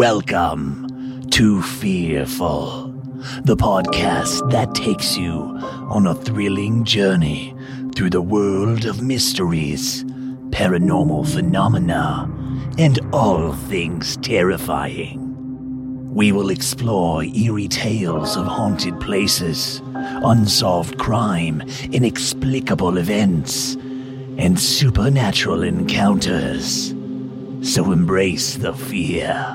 [0.00, 2.90] Welcome to Fearful,
[3.44, 5.30] the podcast that takes you
[5.90, 7.54] on a thrilling journey
[7.94, 10.02] through the world of mysteries,
[10.52, 12.32] paranormal phenomena,
[12.78, 16.14] and all things terrifying.
[16.14, 23.74] We will explore eerie tales of haunted places, unsolved crime, inexplicable events,
[24.38, 26.94] and supernatural encounters.
[27.62, 29.54] So embrace the fear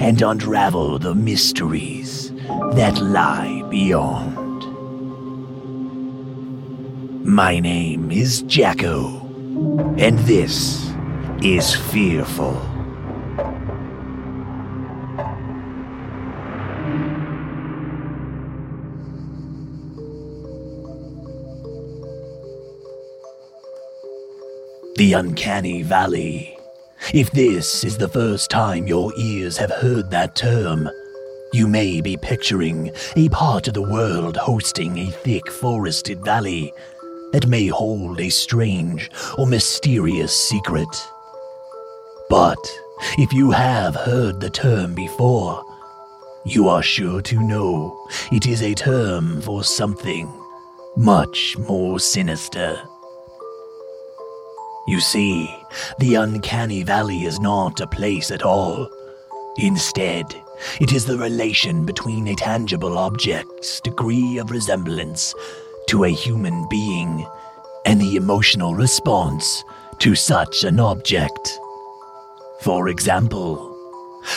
[0.00, 2.32] and unravel the mysteries
[2.72, 4.64] that lie beyond.
[7.24, 9.20] My name is Jacko,
[9.98, 10.92] and this
[11.42, 12.60] is Fearful.
[24.96, 26.53] The Uncanny Valley.
[27.12, 30.88] If this is the first time your ears have heard that term,
[31.52, 36.72] you may be picturing a part of the world hosting a thick forested valley
[37.32, 40.88] that may hold a strange or mysterious secret.
[42.30, 42.58] But
[43.18, 45.62] if you have heard the term before,
[46.46, 50.32] you are sure to know it is a term for something
[50.96, 52.80] much more sinister.
[54.86, 55.54] You see,
[55.98, 58.90] the uncanny valley is not a place at all.
[59.56, 60.26] Instead,
[60.80, 65.34] it is the relation between a tangible object's degree of resemblance
[65.88, 67.26] to a human being
[67.86, 69.64] and the emotional response
[70.00, 71.58] to such an object.
[72.60, 73.70] For example,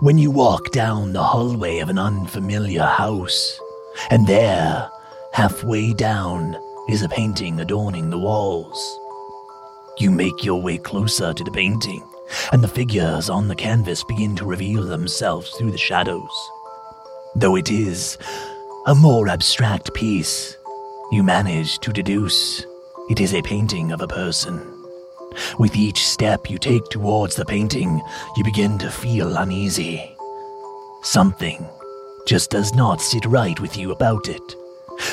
[0.00, 3.60] when you walk down the hallway of an unfamiliar house,
[4.10, 4.90] and there,
[5.32, 6.56] halfway down,
[6.88, 8.98] is a painting adorning the walls.
[9.98, 12.04] You make your way closer to the painting,
[12.52, 16.50] and the figures on the canvas begin to reveal themselves through the shadows.
[17.34, 18.16] Though it is
[18.86, 20.56] a more abstract piece,
[21.10, 22.64] you manage to deduce
[23.08, 24.60] it is a painting of a person.
[25.58, 28.00] With each step you take towards the painting,
[28.36, 30.14] you begin to feel uneasy.
[31.02, 31.66] Something
[32.26, 34.54] just does not sit right with you about it.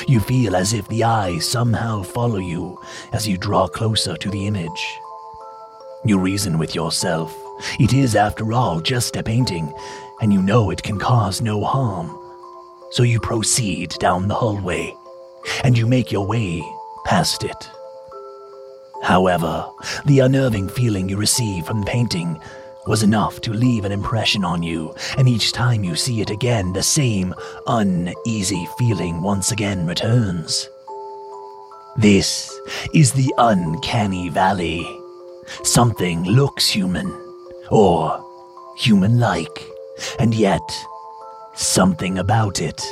[0.06, 2.80] You feel as if the eyes somehow follow you
[3.12, 4.98] as you draw closer to the image.
[6.04, 7.36] You reason with yourself.
[7.80, 9.72] It is, after all, just a painting,
[10.20, 12.16] and you know it can cause no harm.
[12.90, 14.94] So you proceed down the hallway,
[15.64, 16.62] and you make your way
[17.04, 17.70] past it.
[19.02, 19.68] However,
[20.04, 22.40] the unnerving feeling you receive from the painting
[22.86, 26.72] was enough to leave an impression on you, and each time you see it again,
[26.72, 27.34] the same
[27.66, 30.68] uneasy feeling once again returns.
[31.96, 32.52] This
[32.94, 34.86] is the uncanny valley.
[35.62, 37.08] Something looks human,
[37.70, 38.22] or
[38.78, 39.66] human like,
[40.18, 40.60] and yet
[41.54, 42.82] something about it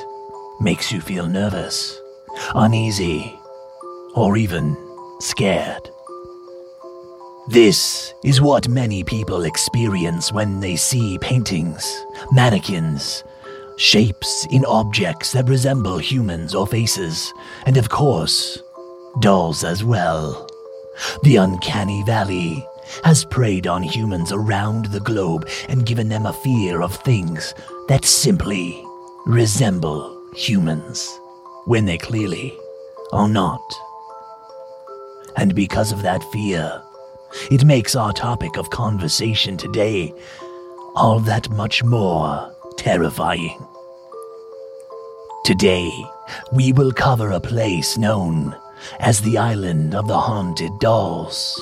[0.61, 2.01] makes you feel nervous,
[2.55, 3.39] uneasy,
[4.15, 4.77] or even
[5.21, 5.91] scared.
[7.47, 11.85] This is what many people experience when they see paintings,
[12.33, 13.23] mannequins,
[13.77, 17.35] shapes in objects that resemble humans or faces,
[17.67, 18.63] and of course,
[19.21, 20.49] dolls as well.
[21.23, 22.67] The uncanny valley
[23.05, 27.55] has preyed on humans around the globe and given them a fear of things
[27.89, 28.83] that simply
[29.27, 31.21] resemble humans,
[31.67, 32.57] when they clearly
[33.13, 33.61] are not.
[35.37, 36.81] And because of that fear,
[37.51, 40.15] it makes our topic of conversation today
[40.95, 43.59] all that much more terrifying.
[45.45, 45.91] Today,
[46.53, 48.57] we will cover a place known
[49.01, 51.61] as the Island of the Haunted Dolls.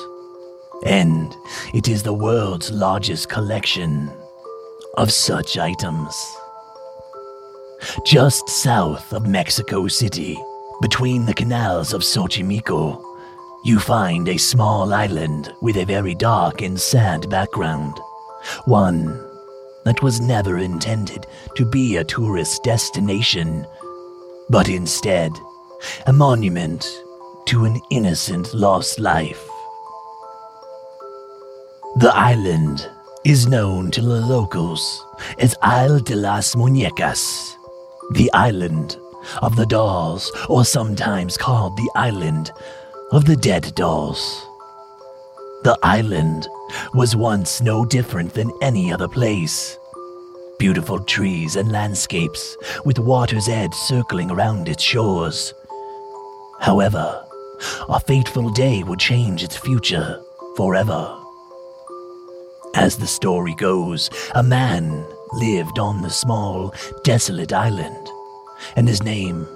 [0.85, 1.35] And
[1.73, 4.11] it is the world's largest collection
[4.95, 6.15] of such items.
[8.05, 10.37] Just south of Mexico City,
[10.81, 13.12] between the canals of Xochimilco,
[13.63, 17.97] you find a small island with a very dark and sad background.
[18.65, 19.25] One
[19.85, 21.25] that was never intended
[21.55, 23.65] to be a tourist destination,
[24.49, 25.31] but instead
[26.07, 26.85] a monument
[27.45, 29.47] to an innocent lost life.
[31.97, 32.89] The island
[33.23, 35.05] is known to the locals
[35.37, 37.55] as Isla de las Muñecas,
[38.11, 38.97] the island
[39.41, 42.51] of the dolls, or sometimes called the island
[43.11, 44.47] of the dead dolls.
[45.63, 46.47] The island
[46.93, 49.77] was once no different than any other place.
[50.59, 55.53] Beautiful trees and landscapes, with water's edge circling around its shores.
[56.59, 57.25] However,
[57.89, 60.21] a fateful day would change its future
[60.55, 61.17] forever.
[62.75, 66.73] As the story goes, a man lived on the small,
[67.03, 68.09] desolate island,
[68.75, 69.47] and his name,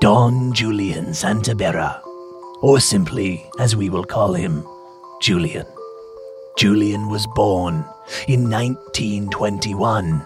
[0.00, 2.00] Don Julian Santabera,
[2.62, 4.66] or simply, as we will call him,
[5.20, 5.66] Julian.
[6.56, 7.84] Julian was born
[8.28, 10.22] in 1921,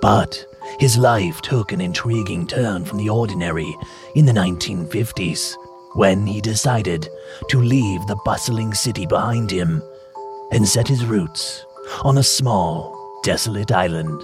[0.00, 0.44] but
[0.78, 3.76] his life took an intriguing turn from the ordinary
[4.14, 5.54] in the 1950s
[5.94, 7.08] when he decided
[7.48, 9.82] to leave the bustling city behind him
[10.52, 11.64] and set his roots
[12.02, 14.22] on a small, desolate island.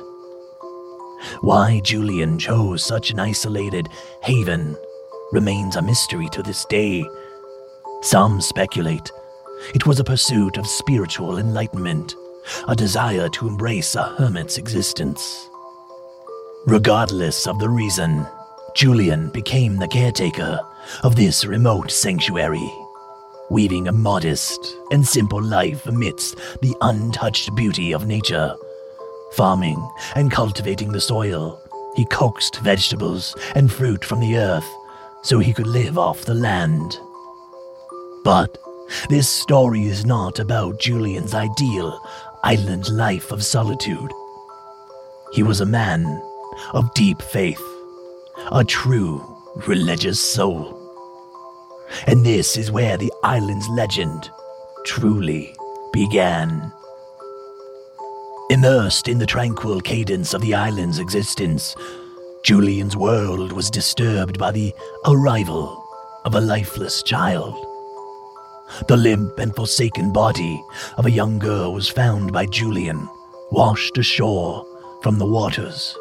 [1.41, 3.89] Why Julian chose such an isolated
[4.23, 4.77] haven
[5.35, 7.05] remains a mystery to this day.
[8.03, 9.11] Some speculate
[9.75, 12.15] it was a pursuit of spiritual enlightenment,
[12.69, 15.49] a desire to embrace a hermit's existence.
[16.67, 18.27] Regardless of the reason,
[18.77, 20.61] Julian became the caretaker
[21.03, 22.71] of this remote sanctuary
[23.51, 28.55] weaving a modest and simple life amidst the untouched beauty of nature.
[29.33, 31.61] Farming and cultivating the soil,
[31.95, 34.69] he coaxed vegetables and fruit from the earth
[35.25, 36.99] so he could live off the land.
[38.25, 38.59] But
[39.09, 42.01] this story is not about Julian's ideal
[42.43, 44.13] island life of solitude.
[45.33, 46.23] He was a man
[46.75, 47.63] of deep faith,
[48.53, 49.25] a true
[49.67, 50.81] religious soul.
[52.07, 54.31] And this is where the island's legend
[54.85, 55.57] truly
[55.93, 56.73] began.
[58.51, 61.75] Immersed in the tranquil cadence of the island's existence,
[62.45, 64.75] Julian's world was disturbed by the
[65.07, 65.83] arrival
[66.27, 67.55] of a lifeless child.
[68.87, 70.63] The limp and forsaken body
[70.99, 73.09] of a young girl was found by Julian,
[73.51, 74.67] washed ashore
[75.03, 75.97] from the waters,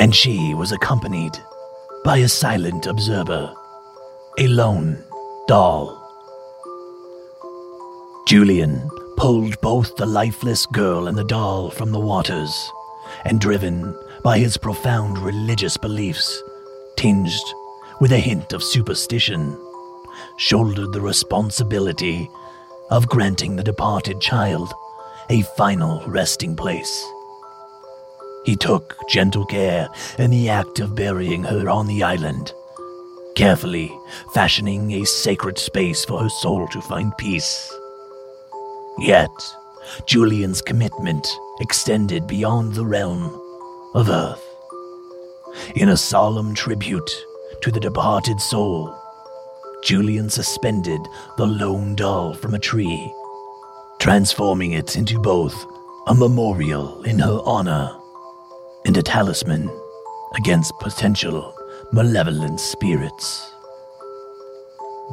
[0.00, 1.38] and she was accompanied
[2.04, 3.54] by a silent observer,
[4.38, 5.04] a lone
[5.46, 5.96] doll.
[8.26, 12.72] Julian pulled both the lifeless girl and the doll from the waters,
[13.24, 16.42] and driven by his profound religious beliefs,
[16.96, 17.30] tinged
[18.00, 19.58] with a hint of superstition,
[20.36, 22.28] shouldered the responsibility
[22.90, 24.72] of granting the departed child
[25.28, 27.06] a final resting place.
[28.44, 32.52] He took gentle care in the act of burying her on the island
[33.40, 33.90] carefully
[34.34, 37.74] fashioning a sacred space for her soul to find peace.
[38.98, 39.30] Yet,
[40.06, 41.26] Julian's commitment
[41.60, 43.40] extended beyond the realm
[43.94, 44.44] of Earth.
[45.74, 47.10] In a solemn tribute
[47.62, 48.96] to the departed soul,
[49.82, 51.00] Julian suspended
[51.36, 53.12] the lone doll from a tree,
[53.98, 55.66] transforming it into both
[56.06, 57.90] a memorial in her honor
[58.84, 59.70] and a talisman
[60.36, 61.54] against potential
[61.92, 63.52] malevolent spirits.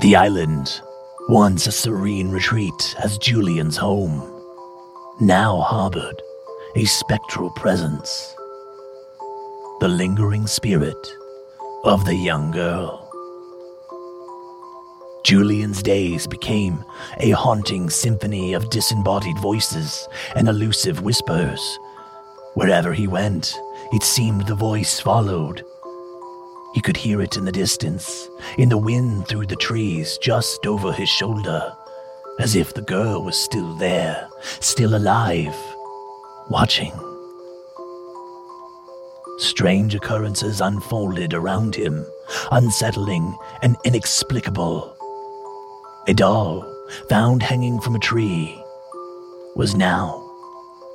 [0.01, 0.81] The island,
[1.29, 4.36] once a serene retreat as Julian's home,
[5.19, 6.21] now harbored
[6.75, 8.35] a spectral presence.
[9.79, 11.07] The lingering spirit
[11.83, 13.03] of the young girl.
[15.23, 16.83] Julian's days became
[17.17, 21.79] a haunting symphony of disembodied voices and elusive whispers.
[22.53, 23.59] Wherever he went,
[23.91, 25.63] it seemed the voice followed,
[26.77, 30.91] he could hear it in the distance, in the wind through the trees just over
[30.91, 31.73] his shoulder,
[32.39, 35.55] as if the girl was still there, still alive,
[36.49, 36.93] watching.
[39.37, 42.05] Strange occurrences unfolded around him,
[42.51, 44.95] unsettling and inexplicable.
[46.07, 46.65] A doll,
[47.09, 48.61] found hanging from a tree,
[49.55, 50.23] was now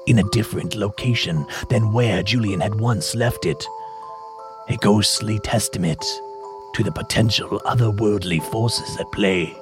[0.07, 3.65] in a different location than where Julian had once left it
[4.69, 6.05] a ghostly testament
[6.75, 9.55] to the potential otherworldly forces at play.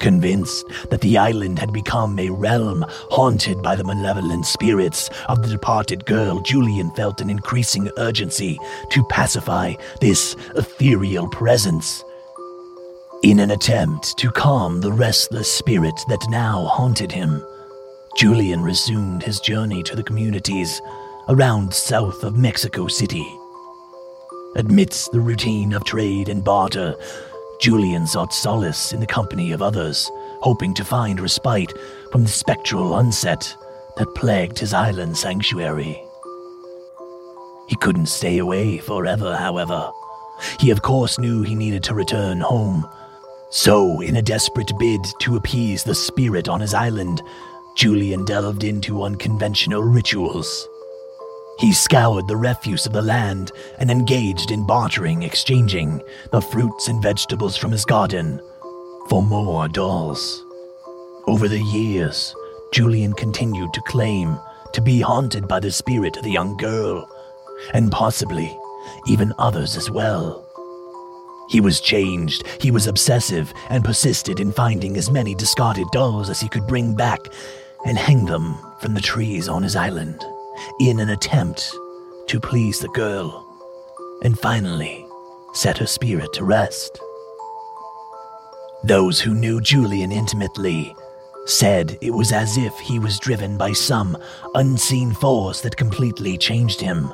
[0.00, 5.48] Convinced that the island had become a realm haunted by the malevolent spirits of the
[5.48, 8.58] departed girl, Julian felt an increasing urgency
[8.90, 12.04] to pacify this ethereal presence.
[13.24, 17.44] In an attempt to calm the restless spirit that now haunted him,
[18.16, 20.80] Julian resumed his journey to the communities
[21.28, 23.26] around south of Mexico City.
[24.56, 26.94] Amidst the routine of trade and barter,
[27.60, 30.10] Julian sought solace in the company of others,
[30.40, 31.72] hoping to find respite
[32.12, 33.54] from the spectral onset
[33.96, 36.00] that plagued his island sanctuary.
[37.68, 39.90] He couldn't stay away forever, however.
[40.60, 42.88] He, of course, knew he needed to return home.
[43.50, 47.22] So, in a desperate bid to appease the spirit on his island,
[47.74, 50.68] Julian delved into unconventional rituals.
[51.58, 53.50] He scoured the refuse of the land
[53.80, 56.00] and engaged in bartering, exchanging
[56.30, 58.40] the fruits and vegetables from his garden
[59.08, 60.44] for more dolls.
[61.26, 62.32] Over the years,
[62.72, 64.38] Julian continued to claim
[64.72, 67.10] to be haunted by the spirit of the young girl,
[67.74, 68.56] and possibly
[69.08, 70.44] even others as well.
[71.48, 76.40] He was changed, he was obsessive, and persisted in finding as many discarded dolls as
[76.40, 77.20] he could bring back
[77.84, 80.24] and hang them from the trees on his island
[80.80, 81.74] in an attempt
[82.28, 83.44] to please the girl
[84.22, 85.06] and finally
[85.54, 87.00] set her spirit to rest.
[88.84, 90.94] Those who knew Julian intimately
[91.46, 94.16] said it was as if he was driven by some
[94.54, 97.12] unseen force that completely changed him.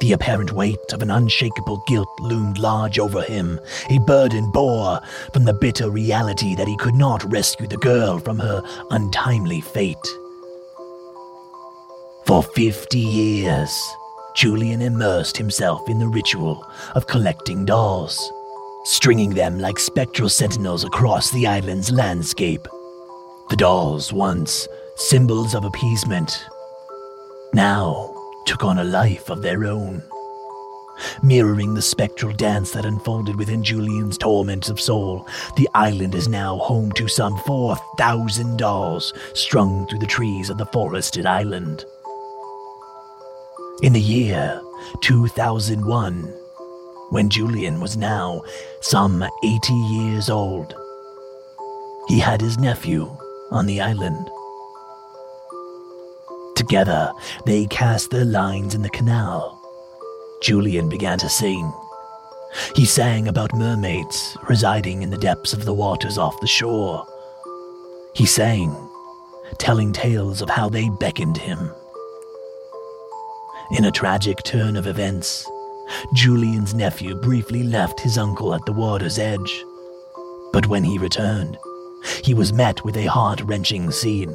[0.00, 3.58] The apparent weight of an unshakable guilt loomed large over him,
[3.90, 5.00] a burden bore
[5.32, 9.96] from the bitter reality that he could not rescue the girl from her untimely fate.
[12.26, 13.96] For 50 years,
[14.34, 18.32] Julian immersed himself in the ritual of collecting dolls,
[18.82, 22.66] stringing them like spectral sentinels across the island's landscape.
[23.48, 24.66] The dolls, once
[24.96, 26.44] symbols of appeasement,
[27.54, 28.12] now
[28.44, 30.02] took on a life of their own.
[31.22, 36.58] Mirroring the spectral dance that unfolded within Julian's torments of soul, the island is now
[36.58, 41.84] home to some 4,000 dolls strung through the trees of the forested island.
[43.82, 44.62] In the year
[45.02, 46.22] 2001,
[47.10, 48.42] when Julian was now
[48.80, 50.74] some 80 years old,
[52.08, 53.14] he had his nephew
[53.50, 54.30] on the island.
[56.54, 57.12] Together,
[57.44, 59.60] they cast their lines in the canal.
[60.40, 61.70] Julian began to sing.
[62.74, 67.06] He sang about mermaids residing in the depths of the waters off the shore.
[68.14, 68.74] He sang,
[69.58, 71.74] telling tales of how they beckoned him
[73.72, 75.48] in a tragic turn of events,
[76.14, 79.64] Julian's nephew briefly left his uncle at the water's edge.
[80.52, 81.58] But when he returned,
[82.22, 84.34] he was met with a heart wrenching scene.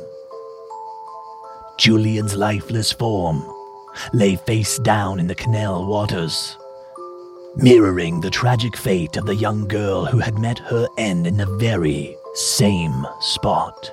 [1.78, 3.44] Julian's lifeless form
[4.14, 6.58] lay face down in the canal waters,
[7.56, 11.58] mirroring the tragic fate of the young girl who had met her end in the
[11.58, 13.92] very same spot.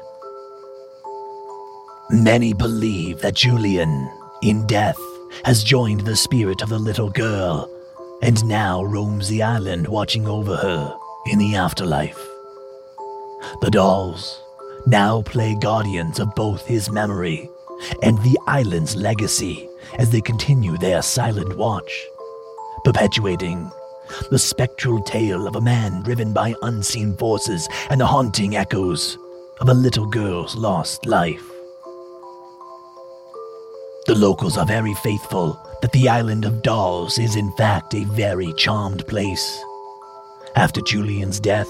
[2.11, 4.11] Many believe that Julian,
[4.43, 4.99] in death,
[5.45, 7.71] has joined the spirit of the little girl
[8.23, 12.19] and now roams the island watching over her in the afterlife.
[13.61, 14.43] The dolls
[14.87, 17.49] now play guardians of both his memory
[18.03, 19.69] and the island's legacy
[19.99, 22.07] as they continue their silent watch,
[22.85, 23.71] perpetuating
[24.31, 29.19] the spectral tale of a man driven by unseen forces and the haunting echoes
[29.61, 31.58] of a little girl's lost life.
[34.09, 38.55] The locals are very faithful that the island of dolls is in fact a very
[38.55, 39.63] charmed place.
[40.57, 41.69] After Julian's death,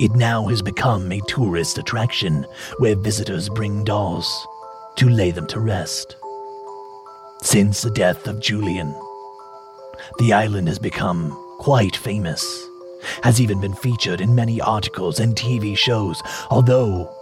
[0.00, 2.46] it now has become a tourist attraction
[2.78, 4.48] where visitors bring dolls
[4.96, 6.16] to lay them to rest.
[7.42, 8.94] Since the death of Julian,
[10.18, 12.66] the island has become quite famous,
[13.24, 17.14] has even been featured in many articles and TV shows, although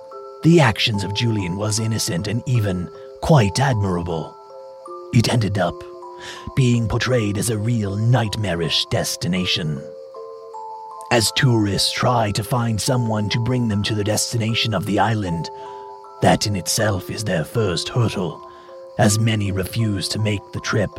[0.45, 2.89] the actions of Julian was innocent and even
[3.21, 4.37] quite admirable.
[5.13, 5.75] It ended up
[6.55, 9.81] being portrayed as a real nightmarish destination.
[11.13, 15.51] As tourists try to find someone to bring them to the destination of the island,
[16.23, 18.41] that in itself is their first hurdle,
[18.99, 20.91] as many refuse to make the trip.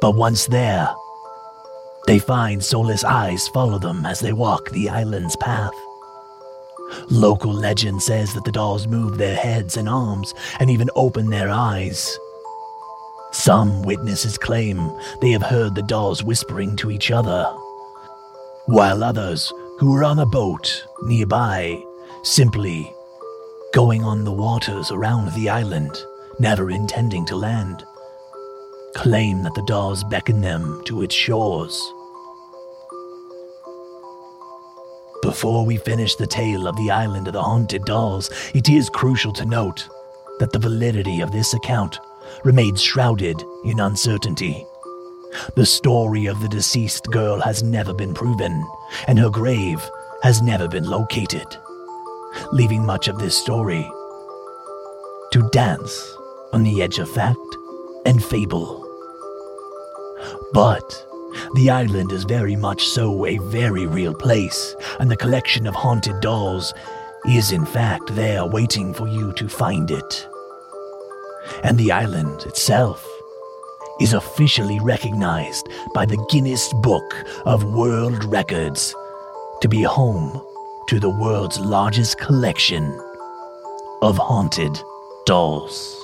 [0.00, 0.92] But once there,
[2.06, 5.74] they find soulless eyes follow them as they walk the island's path.
[7.10, 11.50] Local legend says that the dolls move their heads and arms and even open their
[11.50, 12.18] eyes.
[13.32, 17.44] Some witnesses claim they have heard the dolls whispering to each other,
[18.66, 21.82] while others who were on a boat nearby
[22.22, 22.94] simply
[23.72, 25.90] going on the waters around the island,
[26.38, 27.84] never intending to land,
[28.94, 31.92] claim that the dolls beckon them to its shores.
[35.24, 39.32] Before we finish the tale of the island of the haunted dolls, it is crucial
[39.32, 39.88] to note
[40.38, 41.98] that the validity of this account
[42.44, 44.66] remains shrouded in uncertainty.
[45.56, 48.68] The story of the deceased girl has never been proven,
[49.08, 49.80] and her grave
[50.22, 51.46] has never been located,
[52.52, 53.90] leaving much of this story
[55.32, 56.18] to dance
[56.52, 57.38] on the edge of fact
[58.04, 58.86] and fable.
[60.52, 61.06] But
[61.54, 66.20] the island is very much so a very real place, and the collection of haunted
[66.20, 66.72] dolls
[67.26, 70.28] is in fact there waiting for you to find it.
[71.62, 73.06] And the island itself
[74.00, 78.94] is officially recognized by the Guinness Book of World Records
[79.60, 80.44] to be home
[80.88, 82.84] to the world's largest collection
[84.02, 84.78] of haunted
[85.24, 86.03] dolls.